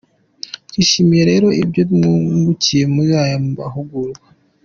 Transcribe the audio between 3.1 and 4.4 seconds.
aya mahugurwa”.